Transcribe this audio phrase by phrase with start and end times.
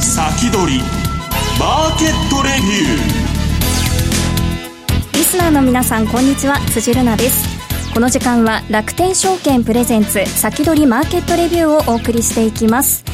[0.00, 0.78] 先取り
[1.58, 6.60] マーケットレビューリスナーの皆さんこんにちは。
[6.72, 7.48] 辻るなです。
[7.92, 13.04] この時間は楽天証券プレゼンツ先取りマーケットレビューをお送りしていきます。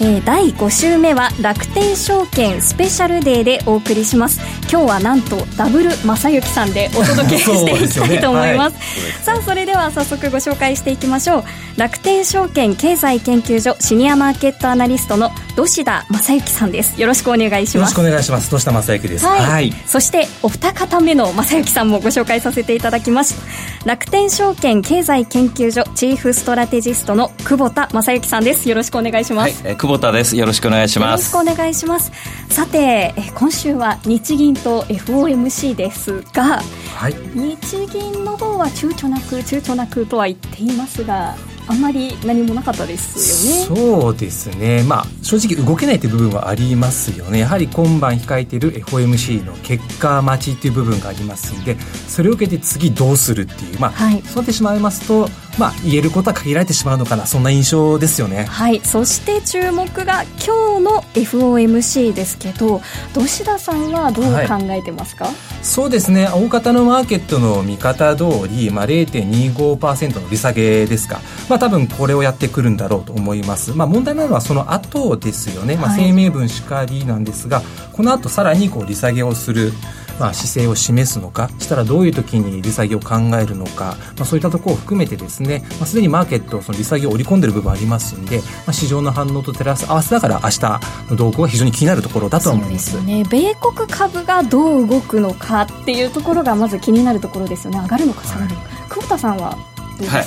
[0.00, 4.40] えー、第5週目は楽天証券スペシャルデーでお送りします。
[4.70, 8.74] 今日はなんとダブル正幸さんでお届けしていきたいと思います。
[8.74, 11.44] ねはい、さあそれでは早速ご紹介していきましょう。
[11.76, 17.00] 楽天証券経済研究所シニアマーケットアナリストの土田正幸さんです。
[17.00, 17.74] よろしくお願いします。
[17.76, 18.50] よろしくお願いします。
[18.50, 23.36] 土田正幸です、はい、はい、そしてお二方目の正幸さんもご紹介させていただきます。
[23.84, 28.68] 楽天証券経済研究所チーフストラテジストの久保田正幸さんです。
[28.68, 30.36] よろしくお願いします、はい、え久保田です。
[30.36, 31.32] よろしくお願いします。
[31.32, 32.10] よろしくお願いします。
[32.48, 36.60] さてえ今週は日銀と FOMC ですが、
[36.96, 41.36] はい、日銀の方は躊躇なく躊躇なくとは言っていますが
[41.68, 43.82] あんまり何もなかったですよね。
[44.00, 44.82] そうですね。
[44.82, 47.38] まあ正直動けないという部分はありますよね。
[47.38, 51.76] やはり今晩控えている FOMC の結果待ちっていう部分がありますんで
[52.08, 57.26] それを受けて次どうするっていうまあ、はい、そうなってしまいますとまあ言えることは限られてしまうのかな。
[57.26, 58.44] そんな印象ですよね。
[58.44, 58.80] はい。
[58.80, 62.80] そして注目が今日の FOMC ですけど
[63.14, 66.28] 土田さんはどう考えてますか、はい、そうですね。
[66.28, 79.72] 大方のマーケットの見方通り、まあ、0.25%の利下げですか、まあまあ、多分これをやってくるんだろうと思います、まあ、問題なのはその後ですよね、まあ、声明文しかりなんですが、はい、この後さらにこう利下げをする
[80.18, 93.24] まあ、姿勢を示すのかしたらどういう時に利下げを考えるのか、まあ、そういったところを含めてですね、まあ、すでにマーケットその利下げを織り込んでいる部分ありますんで、まあ、市場の反応と照らす合わせながら明日の動向は非常に気になるところだと思いますね。
[93.30, 97.78] 米国株がどう動くのかっていうところがまず気になるところですよね。
[97.80, 99.73] 上がるのか下がるのか、はい、久保田さんは
[100.08, 100.26] はい、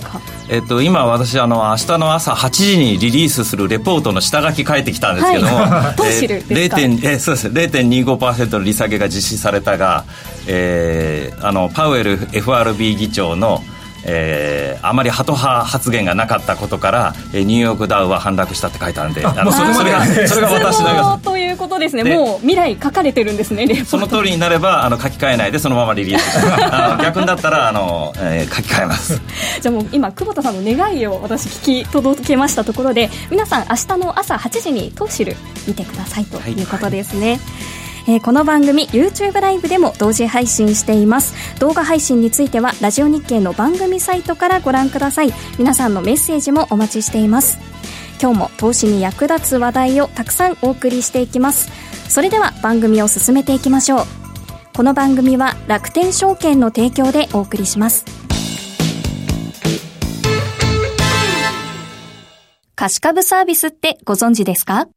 [0.50, 7.48] えっ、ー、と今私あの明日の朝8時にリリースするレポートの下書き書いてきたんですけども、はい、 えー、えー、そうです。
[7.50, 10.06] 0.25%の利下げが実施されたが、
[10.48, 13.62] えー、あのパウエル FRB 議長の
[14.08, 22.04] えー、あまりハト派発言がなかったことから、えー、ニューヨークダウは反落したって書いてあるんであのそれそれがそれが私のということですね。
[22.04, 26.38] もう未来書かれてるんですねその通りになればあの書き換えないでそのままリリース。
[26.72, 29.22] あの逆にだったらあの、えー、書き換えます。
[29.62, 35.36] じゃあもう今久保田さんの願いを私聞き届けましたところで皆さん明日の朝8時にトーシル
[35.68, 41.60] 見てくださいということですね、はいえー、この番組 YouTube ライブでも同時配信しています。
[41.60, 45.34] 動画配信についてはラジオ日経の番組サイトからご覧ください。
[45.60, 47.60] 皆さんのメッセージもお待ちしています。
[48.22, 51.70] 今日も投資に役立つ話題をたくさんお送りしていきます。
[52.10, 54.06] それでは番組を進めていきましょう。
[54.74, 58.06] この番組は楽天証券の提供でお送りします。
[62.76, 64.88] 貸し株サービスってご存知ですか？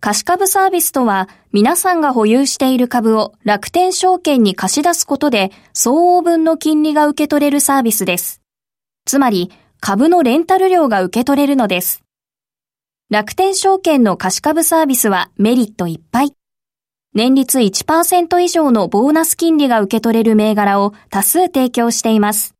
[0.00, 8.40] 貸し株サービスとは、皆さんが保有している株を楽天証券に貸し出すことで、相応分の金利が受け取れるサービスです。
[9.06, 9.50] つまり、
[9.80, 12.04] 株のレンタル料が受け取れるのです。
[13.10, 16.32] 楽天証券の貸し株サービスはメリットいっぱい。
[17.14, 22.54] 年率1%以上のボーナス金利が受け取れる銘柄を多数提供しています。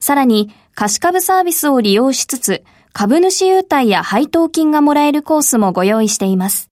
[0.00, 2.64] さらに、貸し株サービスを利用しつつ、
[2.98, 6.70] 株主優待や配当金がもらえるコースもご用意しています。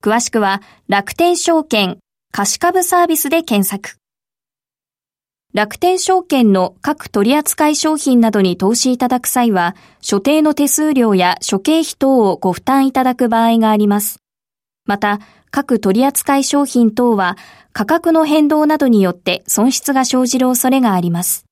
[0.00, 1.98] 詳しくは楽天証券
[2.30, 3.96] 貸株サービスで検索。
[5.52, 14.20] 楽天証券の各取扱商品などに投資いただく際は、所定の手数料や諸経費等をご負担いただく場合があります。
[14.86, 15.18] また、
[15.50, 17.36] 各取扱商品等は
[17.72, 21.47] 価格の変動などによって損失が生じる恐れがあります。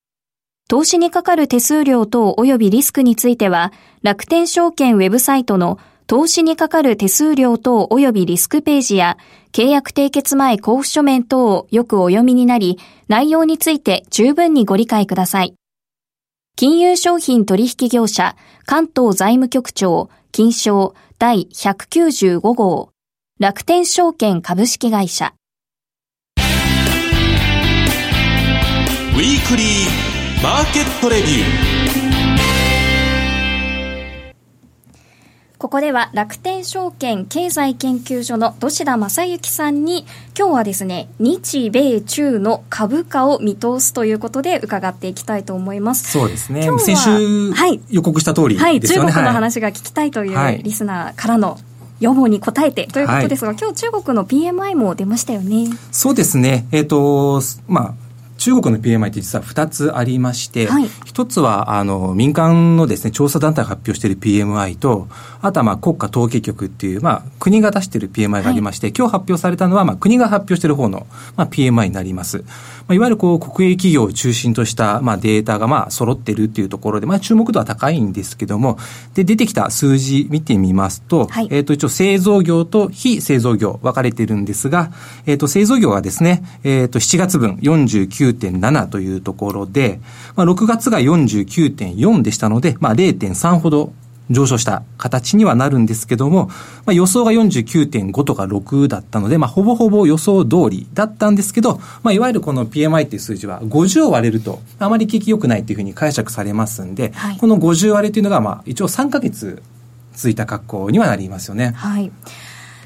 [0.69, 9.17] 投資にかかる手数料等及びリスクについては、楽天証券ウェブサイトの投資にかかる手数料等及びリスクページや、
[9.53, 15.53] 契約締結前交付書面等をよくお読みになり、内容について十分にご理解ください。
[16.57, 22.89] 金融商品取引業者、関東財務局長、金賞第195号、
[23.39, 25.33] 楽天証券株式会社。
[29.15, 30.06] ウィークリー
[30.43, 31.97] マーケットレビュー。
[35.57, 40.05] ここでは楽天証券経済研究所の土田正幸さんに
[40.37, 46.11] 今日はですね日米中の株価を見通すということで伺っていきたいと思います。
[46.11, 46.69] そうですね。
[46.77, 51.57] 先週、はい、予告した通りですよね、はい、中国の話が聞きたいというリスナーからの
[51.99, 55.67] 要望に応えてということですが、はい、今日中国の PMI も出ましたよね。
[55.91, 56.67] そうですね。
[56.71, 58.06] えっ、ー、とまあ
[58.37, 60.85] 中国の PMI って実は2つありまして、はい。
[60.85, 65.07] 1つはあの民間のですね調査団体が発表している PMI と
[65.41, 72.43] あとはまあ国家統計局っていう、まあ、国が出している PMI がありまして、今日発表されたのはまあ国が発表している方の、まあ、PMI になります、
[72.87, 78.77] まあ、いわゆるこう国営企業を中心とした、まあ、データがまあ揃っているっていうところで、まあ、注目度は高いんですけども
[79.13, 81.47] で出てきた数字見てみますと、はい。
[81.51, 84.91] えっ、と一応製造業と非製造業分かれているんですが、
[85.25, 89.99] えっ、と製造業がですね、えっ、と7月分49.7というところで、
[90.35, 93.93] まあ、6月が49.4でしたので、まあ、0.3ほど
[94.29, 96.47] 上昇した形にはなるんですけども、
[96.85, 109.61] まあ、予想が49.5とか6だったので、まあ、ほぼほぼ予想通りだったんですけど、まあ、いわゆるこの PMI っていう数字は50を割れるとあまり景気良くないっていうふうに解釈されますんで、はいこの50割れというのが、まあ、一応3ヶ月
[110.13, 111.73] 続いた格好にはなりますよね。
[111.75, 112.11] はい。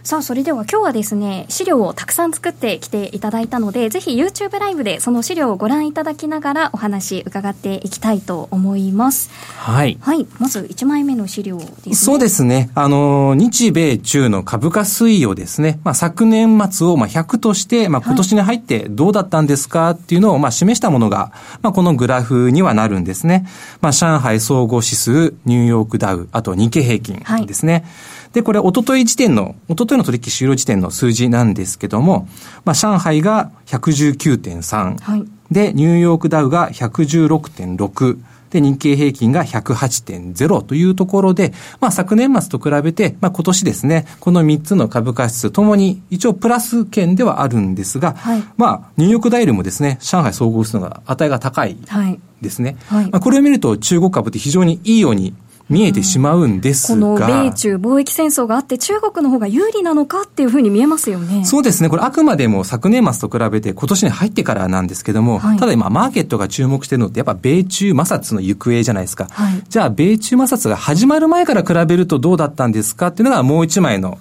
[0.03, 9.29] さあ、それでは今日はですね、資料をたくさん作ってきていただいたので、ぜひ YouTube ライブでその資料をご覧いただきながらお話伺っていきたいと思います。
[9.57, 9.99] はい。
[10.01, 10.25] はい。
[10.39, 11.95] まず1枚目の資料ですね。
[11.95, 12.71] そうですね。
[12.73, 21.31] あの、日米中の株価推移をですね、まあ、昨年末をまあ100として、まあ、今年に入ってどうだったんですかっていうのをまあ示したものが、
[21.61, 23.45] まあ、このグラフにはなるんですね。
[23.81, 27.85] まあ、上海総合指数、ニューヨークダウ、あと日経平均ですね。
[28.33, 32.27] で、これ、一昨日時点の、一昨日の取引終了時点の数字なんですけども、
[32.63, 35.25] まあ、上海が119.3、はい。
[35.51, 38.19] で、ニューヨークダウが116.6。
[38.51, 52.19] で、日経平均が108.0というところで、まあ昨年末と比べて、まあ今年ですね、この3つの株価指数ともに一応プラス圏ではあるんですが、はいまあニューヨークダウよりもですね、上海総合指数のが値が高いはい。
[52.41, 52.75] ですね。
[52.87, 55.33] はいまあこれを見ると中国株って非常にいいように
[55.71, 61.45] 見えてしまうんですこのが、米中貿易戦争があって中国の方が有利なのかっていうふうに見えますよね。
[61.45, 61.89] そうですね。
[61.89, 69.27] これあくまでも昨年末と比べて今年に入ってからなんですけども、はいただ今マーケットが注目してるのってやっぱ米中摩擦の行方じゃないですか。
[69.31, 74.17] はいじゃあ米中摩擦が始まる前から比べるとどうだったんですかっていうのがもう一枚の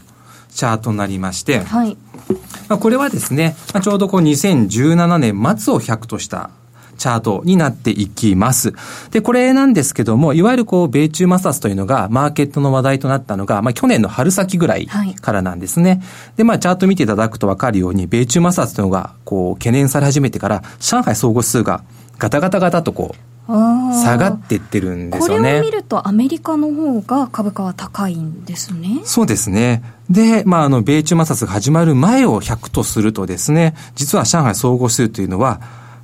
[0.51, 1.97] チャートになりまして、はい。
[2.69, 6.51] まあ、これはですね、まあ、ちょうどこう2017年末を100とした
[7.01, 8.75] チャートになっていきます。
[9.11, 16.03] で、これなんですけども、いわゆるこう、米中摩擦というのが、マーケットの話題となったのが、まあ、去年の春先ぐらいはいからなんですね。
[16.37, 21.83] で、まあ、チャート見ていただくとわかるように、米中摩擦というのが、こう、懸念され始めてから、上海総合指数が、
[22.19, 25.55] ガタガタガタとこう、下がっていってるんですこよね。
[25.55, 29.01] れを見るとアメリカの方が株価は高いんですね。
[29.05, 29.83] そうですね。
[30.09, 35.61] で、まあ、あの、米中摩擦が始まる前を100とするとですね、実は上海総合指数というのは、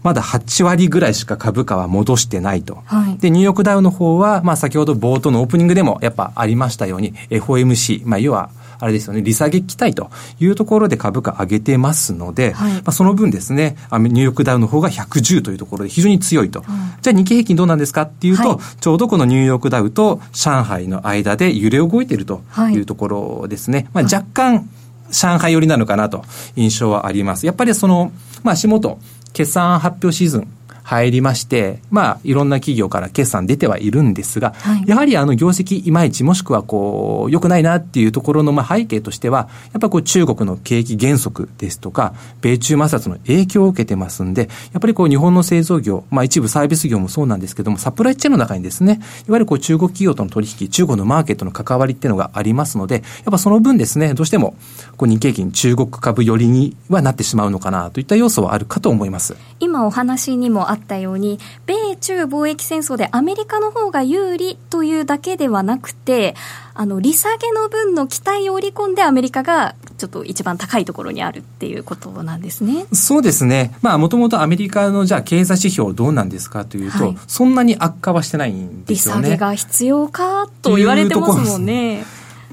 [0.07, 2.79] まだ8割ぐらいしか株価は戻してないと。
[2.85, 16.63] はいで、ニューヨークダウの方は、まあ、先ほど冒頭のオープニングでもやっぱありましたように、FOMC、まあ、要は、あれですよね、利下げ期待というところで株価上げてますので、はいまあ、その分ですね、あニューヨークダウの方が110というところで非常に強いと。
[17.03, 23.89] じゃあ日経平均どうなんですかっていうと、はいちょうどこのニューヨークダウと上海の間で揺れ動いているとはいいうところですね。
[23.93, 24.69] まあ、若干、
[25.11, 26.25] 上海寄りなのかなと
[26.57, 27.47] 印象はあります。
[27.47, 28.13] やっぱりその、
[28.43, 28.99] まあ、足元、
[29.37, 30.56] 決算発表シーズン。
[30.87, 54.55] 入りまして、まあ、いろんな企業から決算出てはいるんですが、はいやはりあの、業績いまいち、もしくはこう、良くないなっていうところの、まあ、背景としては、やっぱこう、中国の景気減速ですとか、米中摩擦の影響を受けてますんで、やっぱりこう、日本の製造業、まあ、一部サービス業もそうなんですけども、サプライチェーンの中にですね、いわゆるこう、中国企業との取引、中国のマーケットの関わりっていうのがありますので、やっぱその分ですね、どうしても、
[54.97, 59.37] こう、日経平均中国株寄りにはなってしまうのかなといった要素はあるかと思います。
[59.59, 66.35] 今お話にもあったように米中貿易戦争でアメリカの方が有利というだけではなくて
[66.75, 72.87] あの利下げの分の期待を織り込んでアメリカがちょっと一番高いところにあるっていうことなんですね。
[72.93, 73.75] そうですね。
[73.81, 79.23] まあ、もともとアメリカのじゃあ経済指標どうなんですかというと、はいそんなに悪化はしてないんで利すよね。
[79.23, 82.05] 下げが必要かと言われてますもんね。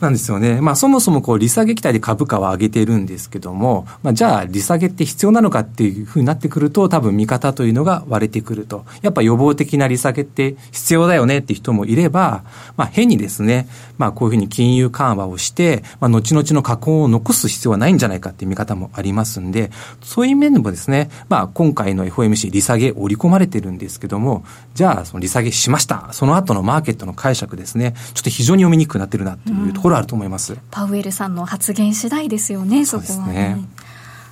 [0.04, 0.62] なんですよね。
[0.62, 8.86] まあそもそもこう利下げ期待で株価は上げてるんですけども、まあじゃあ利下げって必要なのかっていうふうになってくると多分見方というのが割れてくると。
[9.02, 12.44] やっぱ予防的な利下げって必要だよねっていう人もいれば、
[12.78, 13.68] まあ変にですね、
[13.98, 24.46] まあこういうふうに金融緩和をして、まあ後々の加工を残す必要はないんじゃないかっていう見方もありますんで、そういう面でもですね、まあ今回の FOMC 利下げ織り込まれてるんですけども、
[24.76, 26.10] じゃあその利下げしました。
[26.14, 30.58] その後のマーケットの解釈ですね、ちょっと非常に読みにくくなってるなっていうところはあると思います。
[30.72, 33.58] パウエルさんの発言次第ですよね、そこはね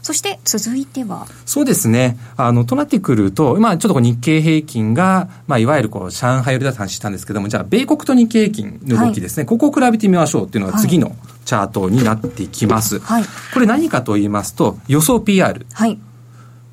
[0.02, 2.18] そして続いては、そうですね。
[2.36, 9.46] あの、となってくると、まあ、ちょっとこう日経平均が、まあ、いわゆるこう、上海寄りだと話したんですけども、じゃあ、米国と日経平均の動きですね。
[9.46, 11.16] ここを比べてみましょうっていうのが次の
[11.46, 13.00] チャートになってきます。
[13.00, 15.66] はいこれ何かと言いますと、予想 PR。
[15.74, 16.00] はい、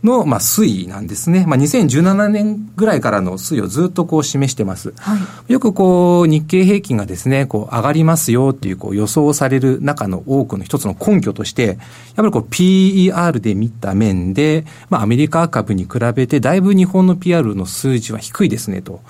[0.05, 1.45] の、まあ、推移なんですね。
[1.47, 4.95] まあ、2017年ぐらいからの推移をずっとこう示してます。
[4.99, 5.17] は
[5.49, 11.77] い、よくこう、日経平均がですね、こう、上がりますよっていうこう予想される中の多くの一つの根拠として、やっ
[12.17, 19.01] ぱりこう、PER で見た面で、まあ、アメリカ株に比べてだいぶ日本の PR の数字は低いですねと。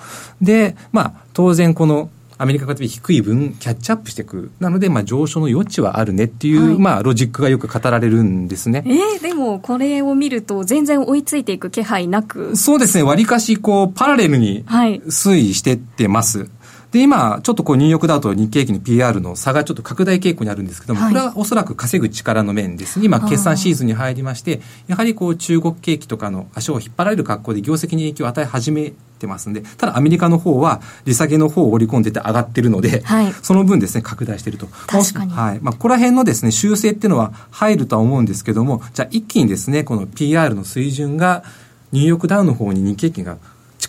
[0.41, 2.09] で、まあ、当然この、
[2.41, 4.49] アメリカが低い分、キャッチアップしていく。
[4.61, 8.81] なので、まあ、上昇の余地はあるねっていう、はい、まあ、ロジックがよく語られるんですね。
[8.85, 12.55] えー、でも、これを見ると、全然追いついていく気配なく。
[12.55, 13.03] そうですね。
[13.03, 16.39] わりかし、こう、パラレルに推移してってます。
[16.39, 16.49] はい
[16.91, 23.05] で、今、ちょっとこう、ニューヨークダウと日経平均の PR の差がちょっと拡大傾向にあるんですけども、はい、これはおそらく稼ぐ力の面ですね。
[23.05, 34.67] 今、決算シーズンに入りまして、やはりこう、中国景気とかの足を引っ張られる格好で業績に影響を与え始めてますんで、ただアメリカの方は、利下げの方を織り込んでて上がってるので、はい、その分ですね、拡大していると。
[34.87, 35.31] 確かに。
[35.31, 35.59] はい。
[35.61, 41.43] まあ、ここら辺のですね、修正っていうのは入るとは思うんですけども、じゃあ一気にですね、この PR の水準が、
[41.91, 43.37] ニューヨークダウンの方に日経平均が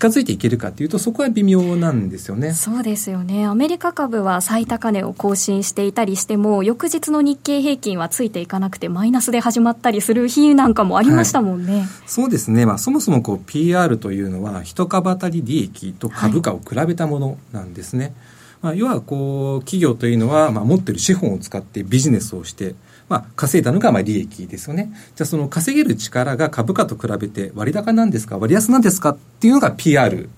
[0.00, 2.54] 近づいていけるかっていうと、そこは微妙なんですよね。
[2.54, 3.46] そうですよね。
[3.46, 11.80] アメリカ株は最高値を更新していたりしても、翌日の日経平均はついていかなくて、マイナスで始まったりする日なんかもありましたもんね。
[11.80, 12.64] はい、そうですね。
[12.64, 18.04] まあ、そもそもこう PR というのは、一株当たり利益と株価を比べたものなんですね。
[18.04, 18.14] はい、
[18.62, 22.74] まあ、要はこう、企業というのは、まあ、持ってる資本を使ってビジネスをして、
[23.10, 24.92] まあ、稼いだのがまあ利益ですよね。
[25.16, 30.30] じゃあその稼げる力が株価と比べて割高なんですか割安なんですかっていうのが PR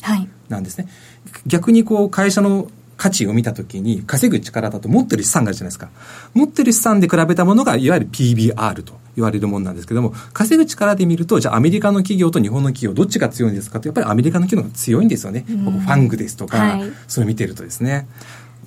[0.48, 0.88] なんですね。
[1.30, 5.90] はい、逆にこう会社の価値を見たときに稼ぐ力だと持ってる資産があるじゃないですか。
[6.32, 15.44] 持ってる資産で比べたものがいわゆる PBR と言われるものなんですけども、稼ぐ力で見ると、じゃあアメリカの企業と日本の企業どっちが強いんですかと、やっぱりアメリカの企業が強いんですよね。
[15.46, 18.06] ファングですとか、はい、それ見てるとですね。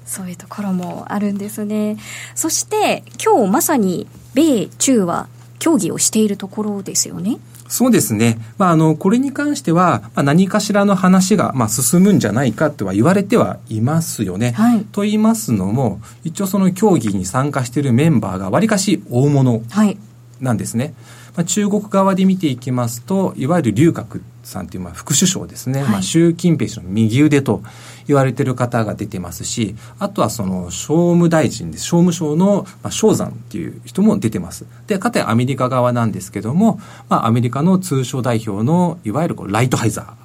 [0.05, 1.97] そういうところもあるんですね。
[2.35, 5.27] そして今日まさに米中は
[5.59, 7.37] 協議をしているところですよね。
[7.67, 8.37] そうですね。
[8.57, 14.51] まあ、あの、これに関しては、まあ、何かしらの話が、まあ、進むんじゃないかとは言われてはいますよね。
[14.51, 19.63] はい、と言いますのも、一応その協議に参加しているメンバーがわりかし大物
[20.39, 20.83] なんですね。
[20.83, 25.81] はい、まあ、中国側で見ていきますと、いわゆる劉鶴さんという、まあ、副首相ですね。
[25.81, 27.63] はい、まあ、習近平氏の右腕と
[28.07, 31.85] 言われてる方が出てますし、あとはその商務大臣です。
[31.85, 34.65] 商務省の、まあ、商山っていう人も出てます。
[34.87, 40.15] で、かたやアメリカ側なんですけども、まあ、アメリカの通商代表の、いわゆるこうライトハイザ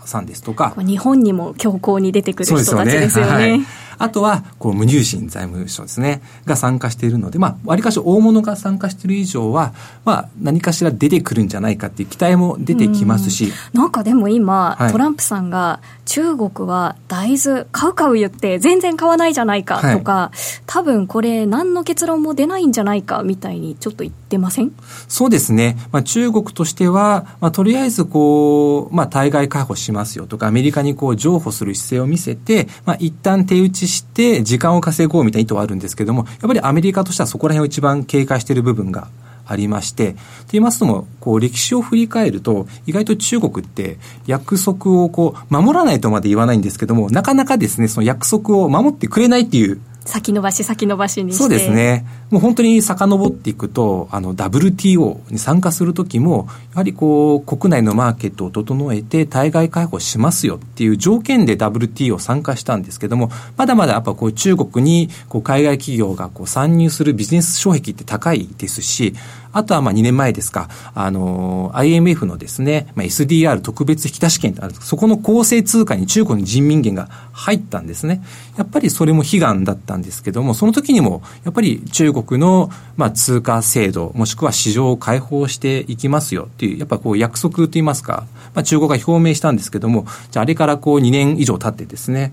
[0.00, 0.74] ーさんですとか。
[0.76, 3.60] 日本にも強硬に出てくる人たちですよね。
[3.98, 9.74] あとは、こう、無入信財務省ですね、が参加しているので、まあ、わりかし大物が参加している以上は、
[10.04, 13.46] まあ、何かしら出てくるんじゃないかっていう期待も出てきますし。
[13.46, 13.78] ん。
[13.78, 24.72] なんかでも今、はい、トランプさんが、中国は大豆買う買う言って全然買わないじゃないかとか、はい、多分これ何の結論も出ないんじゃないかみたいにちょっと言ってません？
[25.08, 25.78] そうですね。
[25.92, 39.08] まあ、中国としては、まあ、とりあえずこう、まあ、対外開放しますよとか、アメリカにこう譲歩する姿勢を見せて、まあ、一旦手打ちして時間を稼ごうみたいな意図はあるんですけども、やっぱりアメリカとしてはそこら辺を一番警戒している部分が
[39.46, 40.18] ありまして、と
[40.52, 51.38] 言いますのも、こう歴史を振り返ると、意外と中国って約束をこう守らないとまで言わないんですけども、なかなかですね、その約束を守ってくれないっていう先延ばし先延ばしにして。
[51.42, 52.06] そうですね。
[52.30, 69.14] もう本当に遡っていくとあの WTO に参加する時もやはりこう国内のマーケットを整えて対外開放しますよっていう条件で WTO 参加したんですけどもまだまだやっぱこう中国にこう海外企業がこう参入するビジネス障壁って高いですし
[69.54, 78.22] あとはまあ2年前ですか、あの、IMF のですね、まあ、SDR 特別引き出し権ってあるそこの構成通貨に中国の人民元が入ったんですね。
[78.58, 92.32] やっぱりそれも悲願だったんですけども、その時にも、やっぱり中国の、まあ、通貨制度、もしくは市場を開放していきますよっていう、やっぱこう約束といいますか、まあ、中国が表明したんですけども、じゃああれからこう2年以上経ってですね、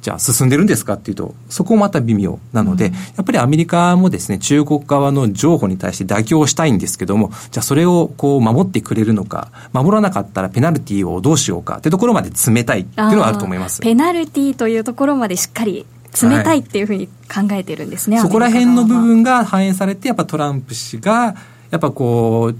[0.00, 13.80] じゃあ進んでるんですかっていうと、そこもまた微妙なので、うん、やっぱりアメリカもですね、中国側の譲歩に対して妥協したいんですけども、じゃあそれをこう守ってくれるのか、守らなかったらペナルティーをどうしようかってところまで詰めたいっていうのはあると思います。
[13.82, 18.22] ペナルティーというところまでしっかり詰めたいっていうふうに考えてるんですね、は。
[18.22, 21.34] い、そこら辺の部分が反映されて、やっぱトランプ氏が、
[21.70, 22.56] やっぱこう、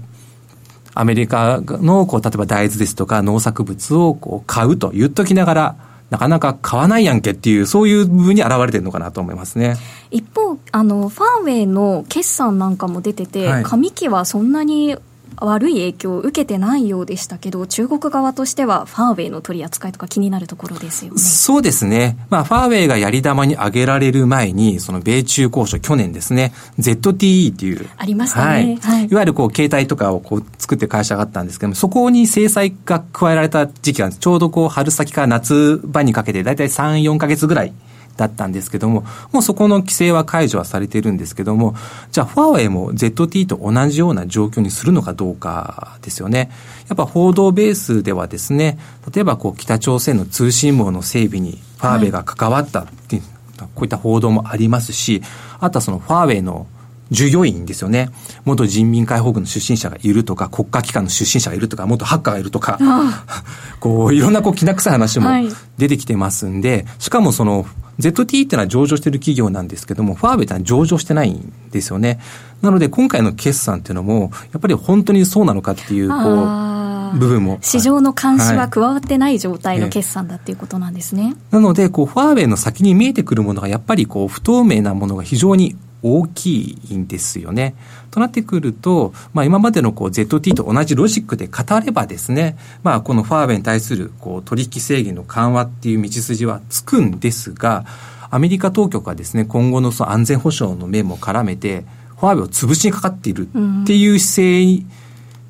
[0.93, 5.75] アメリカのこう例えば大豆ですとか農作物をこう買うと言っときながら、
[6.11, 9.77] なかなか買わないやんけっていう、そういう部分に現れてるのかなと思いますね。
[10.11, 14.97] 一方、あの、ファーウェイの決算なんかも出てて、はい、上期はそんなに
[15.45, 21.19] 悪い影響を受けてないようでしたけど、中国側としてはファーウェイの取り扱いとか気になるところですよね。
[21.19, 22.17] そうですね。
[22.29, 27.87] まあ、ファーウェイがやり玉に挙げられる前に、その米中交渉、去年ですね、ZTE っていう。
[27.97, 28.77] ありましたね。
[28.81, 29.07] はい。
[29.07, 37.73] い、わゆるこう、携帯とかをこう、作ってる会社があったんですけども、そこに制裁が加えられた時期がちょうどこう、春先から夏場にかけて、だいたい3、4ヶ月ぐらい。
[38.21, 41.73] だったんですけども、もうそこの規制は解除はされてるんですけども、
[42.11, 46.51] じゃあファーウェイも ZT と同じような状況にするのかどうかですよね。
[46.87, 48.77] やっぱ報道ベースではですね、
[49.13, 53.21] 例えばこう北朝鮮の通信網の整備にファーウェイが関わったっていう、
[53.57, 55.23] はい、こういった報道もありますし、
[55.59, 56.67] あとはそのファーウェイの
[57.11, 58.09] 従業員ですよね。
[58.45, 62.79] 元人民解放軍の出身者がいるとか、国家機関の出身者がいるとか、元ハッカーがいるとか、
[63.81, 65.29] こう、いろんなこう、きな臭い話も
[65.77, 67.65] 出てきてますんで、はい、しかもその、
[68.01, 72.19] ZT っていうのは上場している企業なんですけども、ファーウェイってのは上場してないんですよね。
[72.61, 77.57] なので、今回の決算っていうのも、やっぱり本当にそうなのかっていう、こう、部分も。
[77.61, 81.23] 市場の監視は加わってない状態の決算だっていうことなんですね。
[81.23, 87.75] はい、なので、こう、ファーウェイの先に見えてくるものが、やっぱりこう、不透明なものが非常に大きいんですよね。
[88.09, 97.85] となってくると、まあ、今までのこう ZT と同じロジックで語ればですね、まあ、このファーウェイに対するこう取引制限の緩和っていう道筋はつくんですが、
[98.29, 101.85] アメリカ当局はですね、今後のその安全保障の面も絡めて、
[102.17, 104.85] ファーウェイを潰しにかかっているっていう姿勢に、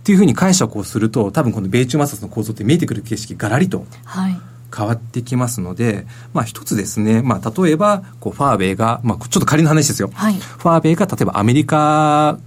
[0.02, 3.86] っていうふうに解釈をすると、多分この米中摩擦の構造って見えてくる景色がらりと。
[4.04, 10.10] はい変わってきますので、まあ一つですね、まあ例えば、こう、ファーウェイが、まあちょっと仮の話ですよ。
[10.14, 12.38] はい、ファーウェイが例えばアメリカ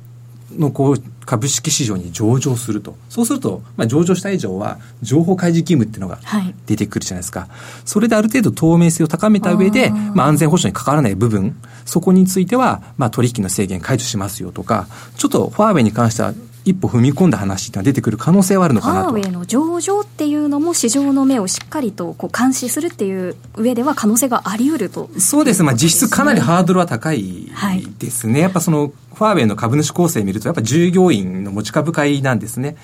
[0.58, 2.96] のこう、株式市場に上場すると。
[3.08, 6.18] そうすると、まあ、上場した以上は、情報開示義務っていうのが
[6.66, 7.40] 出てくるじゃないですか。
[7.40, 7.48] はい、
[7.84, 19.10] それである程度透明性を高めた上で、まあ、安全保障に関わらない部分、そこについては、まあ、取引の制限解除しますよとか、ちょっとファーウェイに関しては、一歩踏み込んだ話が出てくる可能性はあるのかなと。
[19.10, 25.62] ファーウェイの上場っていうのも市場の目をしっかりとこう監視するっていう上では可能性があり得ると、そうです。
[25.62, 27.50] まあ実質かなりハードルは高い
[27.98, 28.32] ですね。
[28.34, 32.76] はい、やっぱそのファーウェイの株主構成を見るとやっぱ従業員の持ち株会なんですね。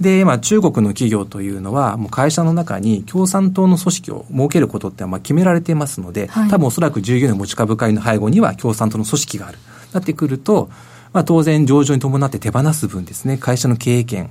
[0.00, 9.58] で、まあ、中国の企業というのは、もう会社の中に共産党の組織を設けることってまあ決められていますので、はい、多分おそらく従業員の持ち株会の背後には共産党の組織がある。
[9.92, 10.70] なってくると、
[11.12, 14.30] まあ、当然上場に伴って手放す分ですね、会社の経営権、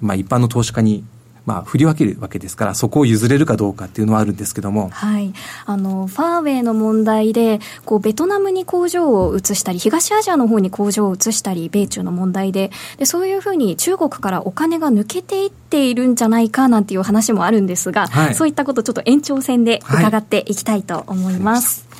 [0.00, 1.04] まあ、一般の投資家に
[1.46, 4.90] まあ、振り分けるわけですから、そこを譲れるかどうかっていうのはあるんですけども。
[4.90, 5.32] はい。
[5.66, 21.86] あの、ファーウェイの問題で、こう、ベトナムに工場を移したり、東アジアの方に工場を移したり、米中の問題で、で、そういうふうに中国からお金が抜けていっているんじゃないかなんていう話もあるんですが、はい、そういったことちょっと延長戦で伺っていきたいと思います。
[21.90, 21.96] は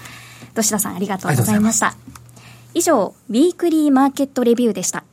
[0.61, 2.20] い、土田さん、ありがとうございました。
[2.75, 5.05] 以上、ウィークリーマーケットレビューでした。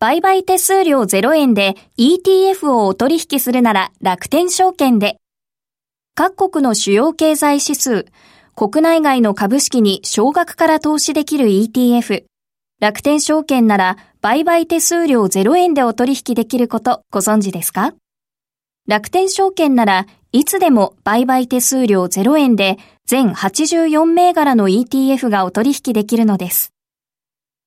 [0.00, 5.16] 売買手数料0円で ETF をお取引するなら楽天証券で。
[6.14, 8.06] 各国の主要経済指数、
[8.54, 12.24] 国内外の株式に少額から投資できる ETF。
[12.80, 17.94] 楽天証券なら売買手数料0円でお取引できることご存知ですか？
[18.86, 26.74] 楽天証券ならいつでも売買手数料0円で全84銘柄の ETF がお取引できるのです。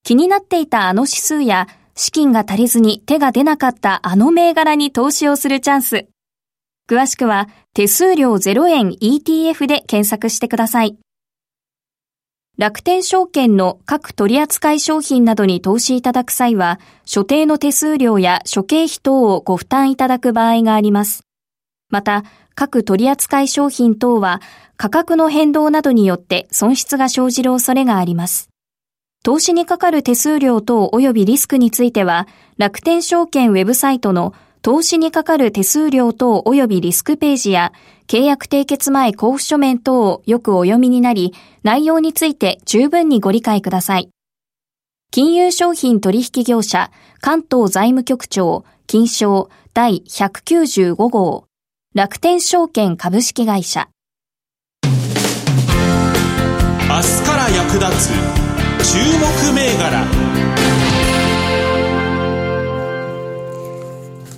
[0.03, 6.06] 気になっていたあの指数や資金が足りずに手が出なかったあの銘柄に投資をするチャンス。
[6.88, 10.99] 詳しくは手数料0円 ETF で検索してください。
[12.57, 21.21] 楽天証券の各取扱商品などに投資いただく際は、所定の手数料や諸経費等をご負担いただく場合があります。
[21.91, 22.23] また、
[22.55, 24.41] 各取扱商品等は
[24.75, 28.49] 価格の変動などによって損失が生じる恐れがあります。
[29.23, 37.73] 投資にかかる手数料等及びリスクについては、楽天証券ウェブサイトの投資にかかる手数料等及びリスクページや、
[38.07, 44.09] 契約締結前交付書面等をよくお読みになり、内容について十分にご理解ください。
[45.11, 46.91] 金融商品取引業者、
[47.21, 51.45] 関東財務局長、金賞第195号、
[51.93, 53.89] 楽天証券株式会社。
[56.89, 58.37] 明日から役立つ
[58.93, 60.46] 注目銘柄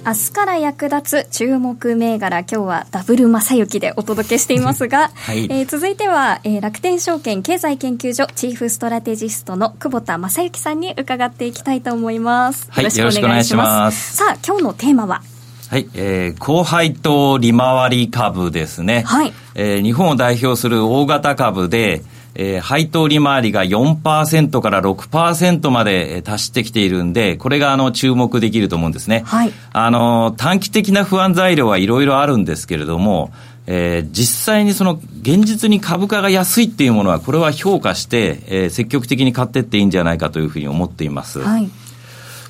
[0.09, 14.17] 明日から役立つ注目銘柄今日はダブル正幸でお届けしていますが、はい、えー、続いては、えー、楽天証券経済研究所チーフストラテジストの久保田正幸さんに伺っていきたいと思います、はい、よろしくお願いします。
[14.17, 15.21] さあ今日のテーマは？
[15.69, 19.03] はい、えー、高配当利回り株ですね。
[19.05, 19.33] はい。
[19.53, 22.01] えー、日本を代表する大型株で、
[22.35, 29.23] えー、配当利回りが4%から6%まで達してきているんで、これがあの注目できると思うんですね。
[29.25, 33.31] はい、あの、短期的な不安材料はいろいろあるんですけれども、
[33.71, 41.39] えー、実際にその現実に株価が安いっていうものは、これは評価して、えー、積極的に買っていっていいんじゃないかというふうに思っています。
[41.39, 41.69] はい、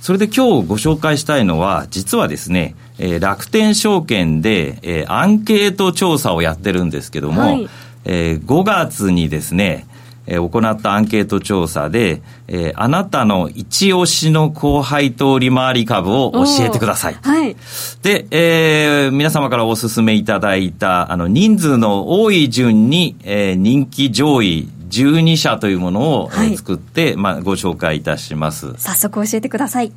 [0.01, 7.69] それで今日ご紹介したいのは、実はですね、えー、楽天証券で、えー、アンケート調査をやってるんですけども、はい、
[8.05, 9.85] えー、5月にですね、
[10.29, 17.15] えー、行ったアンケート調査で、えー、あなたの一押しの高配当利回り株を教えてください。
[17.15, 17.55] はい。
[18.03, 28.73] で、えー、皆様からお勧めいただいた、あの、人数の多い順に、えー、人気上位12社というものを、はい、作って、まあ、ご紹介いたします。
[28.77, 29.91] 早速教えてください。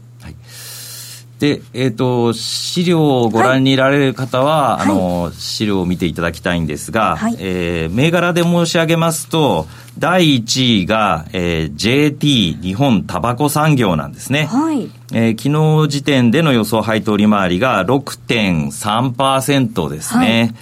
[1.46, 1.52] はい。
[1.56, 9.66] で、えっ、ー、と、資料をご覧にいられる方は、はい、あの、資料を見ていただきたいんですが、はい、えー、銘柄で申し上げますと、
[9.98, 14.46] 第1位が、えー、JT 日本タバコ産業なんですね。
[14.46, 14.90] はい。
[15.12, 15.48] えー、昨
[15.84, 20.40] 日時点での予想配当利回りが6.3%ですね。
[20.40, 20.54] はい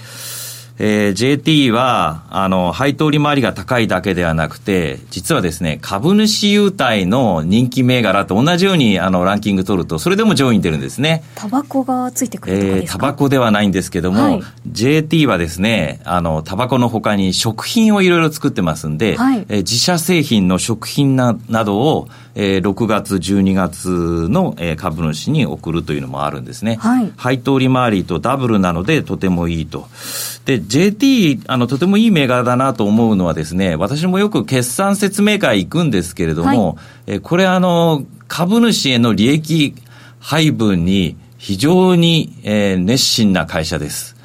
[0.82, 11.22] えー、JT は、あの、配当利回りが高いだけではなくて、実はですね、株主優待の人気銘柄と同じように、あの、ランキング取ると、それでも上位に出るんですね。
[11.34, 26.76] タバコがついてくるとかですか、えー、タバコではないんですけども、はい、JT はですね、あの、タバコの他に食品をいろいろ作ってますんで、はい、えー、自社製品の食品ななどを、えー、6月、12月の、えー、株主に送るというのもあるんですね。
[26.80, 29.88] はい、配当利回りとダブルなので、とてもいいと。
[30.44, 36.74] で、JT、あの、とてもいい銘柄だなと思うのはですね、私もよく決算説明会行くんですけれども、
[37.06, 39.74] はい、えこれあの、株主への利益
[40.20, 44.16] 配分に非常に、えー、熱心な会社です。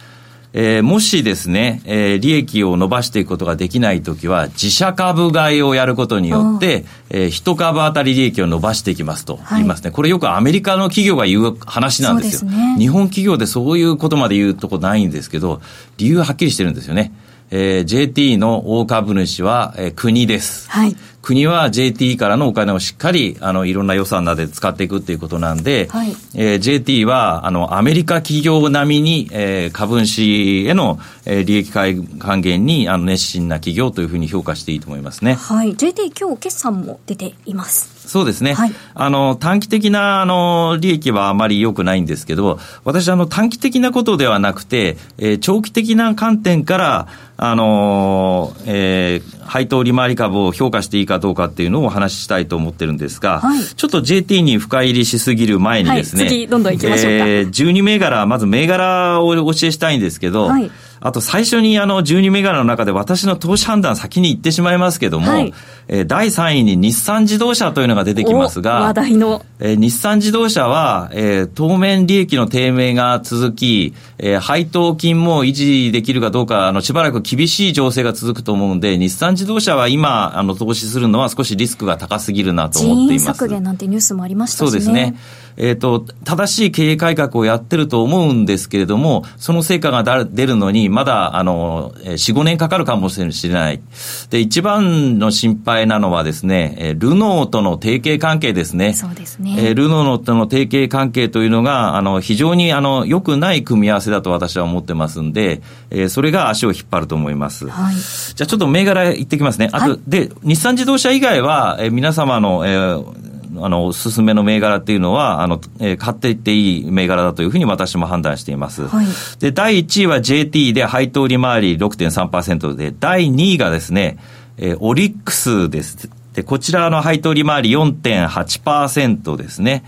[0.58, 12.40] えー、もしですね、えー、利益を伸ばしていくことができないときは、自社株買いをやることによって、えー、一株当たり利益を伸ばしていきますと言いますね、はい、これよくアメリカの企業が言う話なんですよ。
[12.40, 15.62] すね、日本企業でそういうことまで言うとこないんですけど、
[15.98, 17.12] 理由ははっきりしてるんですよね。
[17.52, 20.72] えー、JT の大株主は、えー、国です。
[20.72, 20.96] はい。
[21.26, 35.34] 国は JT からのお金をしっかり、あの、いろんな予算などで使っていくっていうことなんで、はい、えー、JT は、あの、アメリカ企業並みに、えー、株主への、えー、利益還元に、あの、熱心な企業というふうに評価していいと思いますね。
[35.34, 35.76] はい。
[35.76, 38.08] JT 今日決算も出ています。
[38.08, 38.54] そうですね。
[38.54, 47.08] はい、あの、短期的な、あの、利益はあまり良くないんですけど、私、あの、短期的なことではなくて、えー、長期的な観点から、
[47.38, 57.28] あのー、えー、配当利回り株を評価していいかどうかっていうのをお話ししたいと思ってるんですが、はい、ちょっと JT に深入りしすぎる前にですね、はい、次どんどん行きましょうか。
[57.28, 60.72] えー、12銘柄、まず銘柄をお教えしたいんですけど、はい
[61.06, 65.54] あと最初にあの12銘柄の中で私の投資判断先に言ってしまいますけども、はい、
[65.88, 69.46] えー、第3位に日産自動車というのが出てきますが、話題の。
[69.60, 83.26] えー、日産自動車は、えー、当面利益の低迷が続き、えー、配当金も維持できるかどうか、あの、しばらく厳しい情勢が続くと思うんで、日産自動車は今、あの、投資するのは少しリスクが高すぎるなと思っています。
[83.26, 84.70] 削減なんてニュースもありましたしね。
[84.72, 85.16] そうですね。
[85.58, 93.82] えっ、ー、と、正しい経営改革をやってると思うんですけれども、その成果が出るのに、まだ、あの、4、5年かかるかもしれない。
[94.30, 98.94] で、一番の心配なのはですね、ルノーとの提携関係ですね。
[98.94, 99.56] そうですね。
[99.58, 107.68] えー、ルノーとの提携関係というのが、あの、非常に、あの、良くない組み合わせだと私は思ってますんで、えー、それが足を引っ張ると思います。
[107.70, 107.96] はい。
[107.96, 109.70] じゃあちょっと銘柄いってきますね。
[109.72, 113.25] あと、はい、で、日産自動車以外は、えー、皆様の、えー、
[113.62, 118.88] あの、おすすめの銘柄っていうのは、あの、えー、買っていっていい銘柄だというふうに私も判断しています。
[118.88, 119.08] はい、
[119.40, 124.18] で、第1位は JT で配当利回り6.3%で、第2位がですね、
[124.58, 126.10] えー、オリックスです。
[126.34, 129.84] で、こちらの配当利回り4.8%ですね。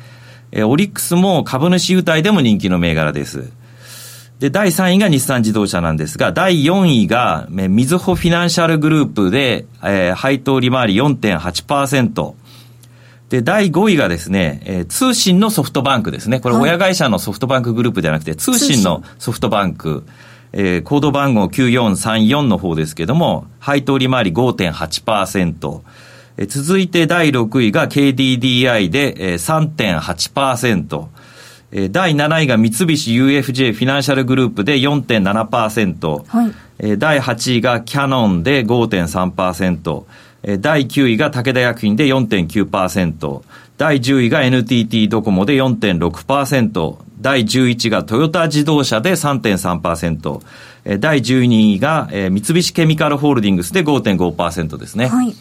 [0.52, 3.52] えー、オリックスも株主優待でも人気の銘柄です。
[4.40, 12.34] で、第3位が日産自動車なんですが、第4位が、みずほフィナンシャルグループで、えー、配当利回り4.8%。
[13.30, 16.40] で、第5位がですね、えー、通信のソフトバンクですね。
[16.40, 20.04] これ親会社のソフトバンクグループじゃなくて、通信のソフトバンク。
[20.54, 25.82] えー、コード番号9434の方ですけども、配当利回り5.8%。
[26.38, 31.08] えー、続いて第6位が KDDI で、えー、3.8%。
[31.72, 36.24] えー、第7位が三菱 UFJ フィナンシャルグループで4.7%。
[36.26, 40.06] はい、えー、第8位がキャノンで5.3%。
[40.60, 43.42] 第9位が武田薬品で4.9%、
[43.78, 55.08] 第10位が NTT ドコモで4.6%、第11位がトヨタ自動車で3.3%、第12位が三菱ケミカルホールディングスで5.5%ですね。
[55.08, 55.34] はい。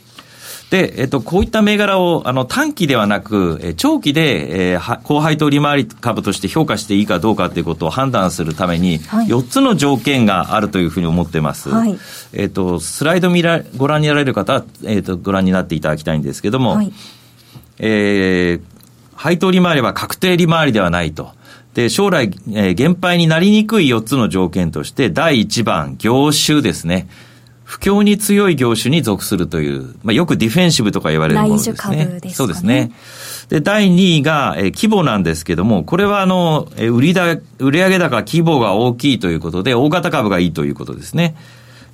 [0.71, 11.69] で、えっと、こういった銘柄を、あの、短期ではなく、え長期で、えー、高配当利回り株として評価していいかどうかということを判断するために、はい、4つの条件があるというふうに思ってます。
[11.71, 11.97] はい、
[12.33, 16.93] えっと、スライド見ら、ご覧になられる方は、えっと、ご覧になっていただきたいんですけども、はい、
[17.79, 18.61] えー、
[19.15, 21.31] 配当利回りは確定利回りではないと。
[21.75, 27.07] で、将来、えー、減配になりにくい4つの条件として、第1番、業種ですね。
[27.67, 31.77] 不況に強い業種に属するという、まあ、よくディフェンシブとか言われるものですね。
[31.77, 32.93] 株ですねそうですね。
[33.49, 41.35] で、第2位が、えー、規模なんですけども、これはあの、えー、売りだ、売上高規模が大きいということで、大型株がいいということですね。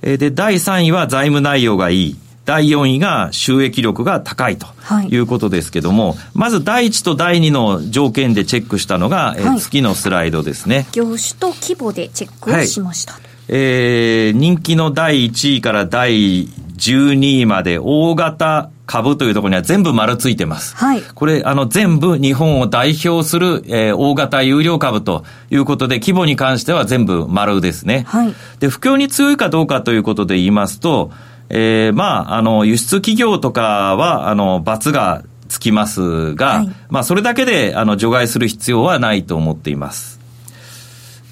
[0.02, 2.16] えー、で、第3位は財務内容がいい。
[2.44, 4.66] 第4位が収益力が高いと
[5.08, 10.86] いうことですけども、はい、まず第1と第2の条件でチェックしたのが、はい、え次のスライドですね。
[10.92, 13.14] 業種と規模でチェックをしました。
[13.14, 20.74] はいえー、人気の第1位から第12位まで大型株というところには全部丸ついてます。
[20.74, 21.02] はい。
[21.02, 28.04] これ、あの、全部日本を代表する、えー、大型有料株ということで、規模に関しては全部丸ですね。
[28.08, 28.34] はい。
[28.58, 31.10] で、不況に強いかどうかということで言いますと、
[31.50, 40.18] えー、まあ、あの、輸出企業とかは、あの、罰がつきますが、はい、まあ、それだけで、あの、除外する必要はないと思っています。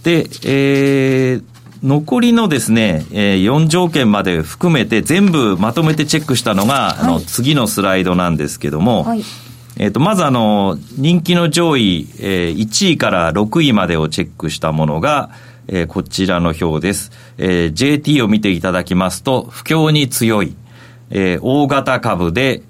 [0.03, 9.23] で、えー、残りのですね、えー、4条件まで含めて全部まとめてチェックしたのが、はい、あの、次のスライドなんですけども、はい、
[9.79, 15.31] えっ、と、まずあの、人気の上位、えー、1位から6位までをチェックしたものが、
[15.69, 17.13] えー、こちらの表です。
[17.39, 20.55] えー、JT を見ていただきますと、不況に強い、
[21.11, 22.63] えー、大型株で、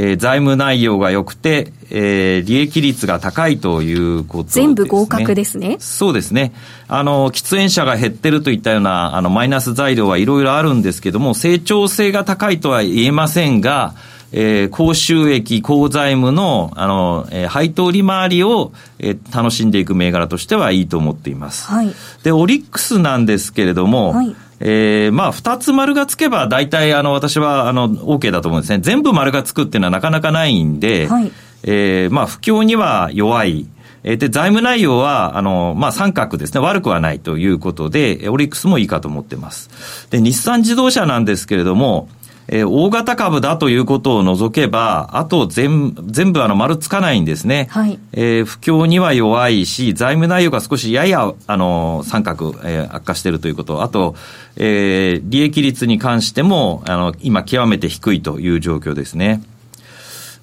[0.00, 5.76] えー、財務内容が良くて、えー、利益率が高いということです、ね、全部合格ですね。
[5.80, 6.52] そうですね。
[6.86, 13.94] あの、喫煙者が減ってるといったような、あの、マイナス材料はいろいろあるんですけども、成長性が高いとは言えませんが、
[14.30, 21.66] えー、高収益、高財務の、あの、えー、配当利回りを、えー、楽しんでいく銘柄としてはいいと思っています。
[21.66, 21.92] はい。
[22.22, 28.80] で、オリックスなんですけれども、はいえー、まあ、二つ丸がつけば、大体、あの、私は、あの、OK だと思うんですね。
[28.80, 31.30] 全部丸がつくっていうのはなかなかないんで、はい、
[31.62, 33.66] えー、まあ、不況には弱い。
[34.04, 36.60] えー、で、財務内容は、あの、まあ、三角ですね。
[36.60, 40.08] 悪くはないということで、オリックスもいいかと思ってます。
[40.10, 42.08] で、日産自動車なんですけれども、
[42.50, 47.68] えー、大型株だということを除けば、あと全全部あの丸つかないんですね。
[47.70, 47.98] はい。
[48.12, 53.82] えー、不況には弱いし、財務内容が少しやや、あの、三角、えー、悪化しているということ。
[53.82, 54.14] あと、
[54.56, 59.42] えー、利益率に関しても、あの、今極めて低いという状況ですね。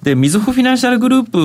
[0.04, 1.38] で、みずほフィナンシャルグループ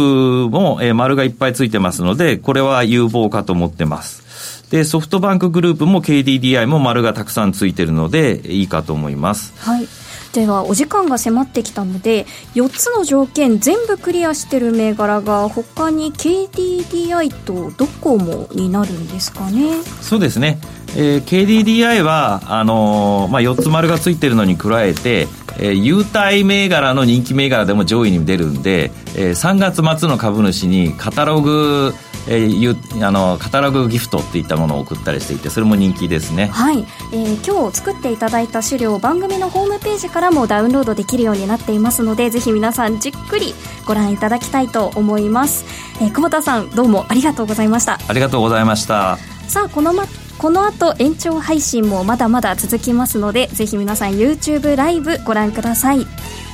[0.49, 4.69] も、えー、丸がいっぱいついてますので、これは有望かと思ってます。
[4.69, 9.53] で、ソフトバンクグループも KDDI も丸がたくさんついてるので、いいかと思います。
[9.57, 9.87] はい。
[10.33, 19.81] ではお時間が迫ってきたので4つの条件全部クリアしてる銘柄が他に KDDI とドコモになるんですかね。
[20.01, 20.59] そうですね、
[20.95, 25.27] えー、KDDI はあのー、まあ、4つ丸がついてるのに加えて
[25.59, 31.93] えー、優待銘柄の人気銘柄でも上位に出るんで、えー、3月末の株主にカタログ
[32.27, 36.47] えー、あのカタログギフトっていったものを送ったりしていてそれも人気ですね。
[36.47, 43.53] はい、えー、今日作っていただいた資料番組のホームページからもダウンロードできるようになっていますのでぜひ皆さんじっくり
[43.85, 45.65] ご覧いただきたいと思います、
[46.01, 47.99] えー、久保田さんどうもありがとうございました。
[48.07, 49.17] ありがとうございました。
[49.47, 50.05] さあこのま
[50.41, 56.07] この後延長配信もまだまだ続きますのでぜひ皆さん YouTube ライブご覧ください引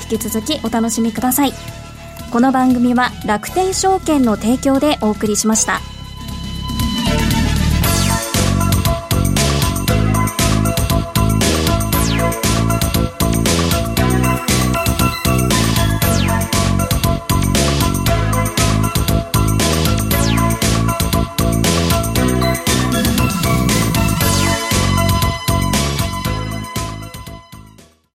[0.10, 1.54] き続きお楽しみください
[2.30, 5.97] この番組は楽天証券の提供でお送りしました。